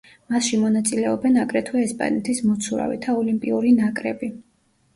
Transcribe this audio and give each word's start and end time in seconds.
მასში 0.35 0.57
მონაწილეობენ, 0.61 1.37
აგრეთვე, 1.43 1.83
ესპანეთის 1.89 2.43
მოცურავეთა 2.49 3.17
ოლიმპიური 3.21 3.77
ნაკრები. 3.85 4.35